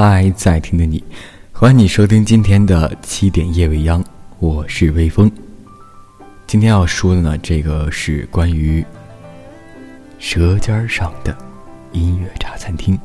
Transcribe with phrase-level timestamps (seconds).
[0.00, 1.02] 嗨，在听的你，
[1.50, 4.00] 欢迎你收听今天的七点夜未央，
[4.38, 5.28] 我是微风。
[6.46, 8.86] 今天要说的呢，这个是关于
[10.20, 11.36] 舌尖上的
[11.90, 12.96] 音乐茶餐厅，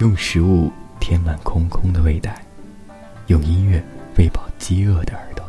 [0.00, 0.68] 用食物
[0.98, 2.44] 填满空空的胃袋，
[3.28, 3.80] 用音乐
[4.18, 5.46] 喂饱饥饿的耳朵。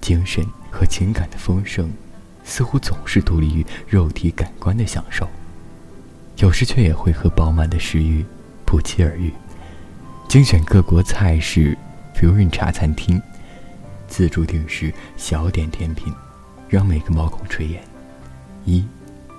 [0.00, 1.90] 精神和情感的丰盛，
[2.44, 5.28] 似乎总是独立于肉体感官的享受，
[6.36, 8.24] 有时却也会和饱满的食欲
[8.70, 9.32] 不期而遇。
[10.28, 11.76] 精选各国菜式
[12.14, 13.20] ，fusion 茶餐厅。
[14.06, 16.14] 自助定时小点甜品，
[16.68, 17.78] 让每个毛孔垂涎。
[18.64, 18.84] 一、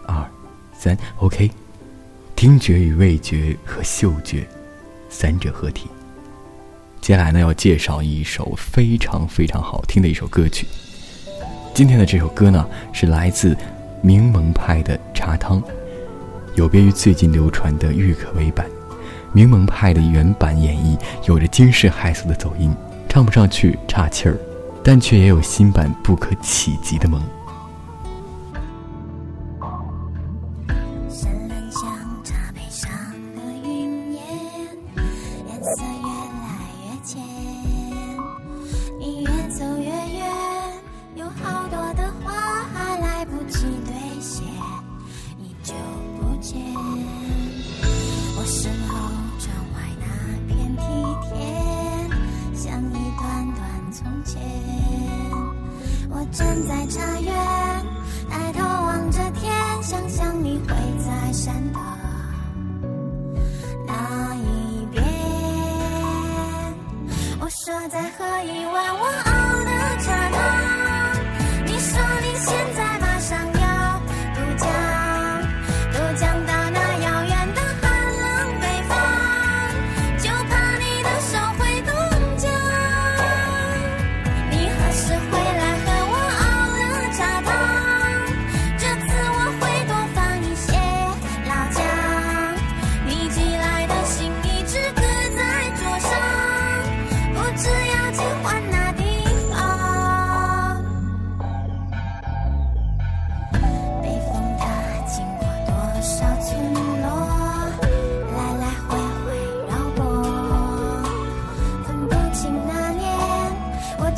[0.06, 0.30] 二、
[0.78, 1.50] 三，OK。
[2.36, 4.46] 听觉与味觉和嗅觉
[5.10, 5.90] 三者合体。
[7.00, 10.68] 接下来呢，要介绍一首非常非常好听的一首歌曲。
[11.74, 13.56] 今天的这首歌呢，是来自
[14.02, 15.64] 柠檬派的茶汤，
[16.56, 18.66] 有别于最近流传的郁可唯版。
[19.34, 22.74] 柠檬派的原版演绎有着惊世骇俗的走音，
[23.08, 24.38] 唱不上去岔气儿。
[24.84, 27.22] 但却也有新版不可企及的萌。
[56.32, 57.34] 站在茶园，
[58.30, 59.52] 抬头望着天，
[59.84, 61.80] 想象你会在山的
[63.86, 65.04] 那一边。
[67.40, 69.31] 我说再喝一碗我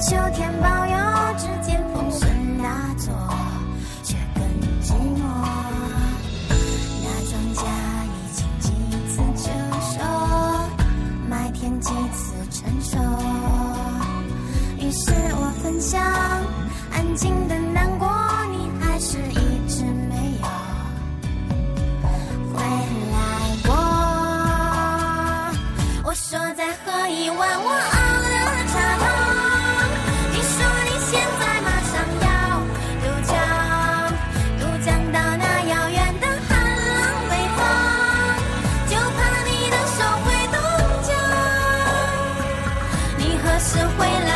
[0.03, 0.72] 秋天吧。
[43.63, 44.32] 是回来。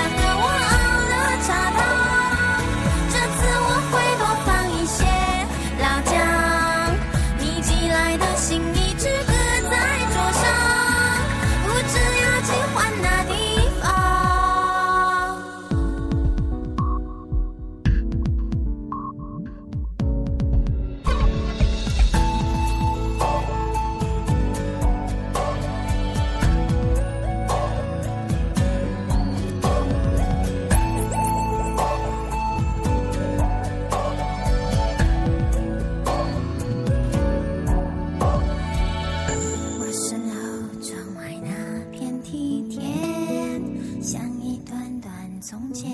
[44.88, 45.12] 剪断
[45.42, 45.92] 从前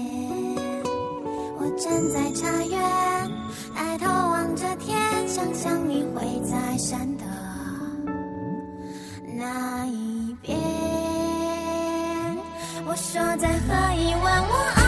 [1.58, 2.80] 我站在茶园
[3.74, 4.96] 抬头望着天
[5.28, 7.24] 想象你会在山的
[9.36, 10.56] 那一边。
[12.86, 14.83] 我说再喝一碗我